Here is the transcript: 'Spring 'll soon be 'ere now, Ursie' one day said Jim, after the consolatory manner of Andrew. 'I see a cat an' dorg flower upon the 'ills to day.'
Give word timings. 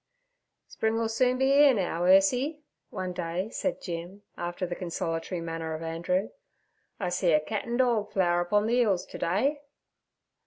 'Spring 0.67 0.97
'll 0.99 1.07
soon 1.07 1.37
be 1.37 1.53
'ere 1.53 1.75
now, 1.75 2.01
Ursie' 2.05 2.63
one 2.89 3.13
day 3.13 3.51
said 3.51 3.79
Jim, 3.83 4.23
after 4.35 4.65
the 4.65 4.73
consolatory 4.75 5.39
manner 5.41 5.75
of 5.75 5.83
Andrew. 5.83 6.31
'I 6.99 7.09
see 7.09 7.31
a 7.33 7.39
cat 7.39 7.65
an' 7.65 7.77
dorg 7.77 8.11
flower 8.11 8.41
upon 8.41 8.65
the 8.65 8.81
'ills 8.81 9.05
to 9.05 9.19
day.' 9.19 9.61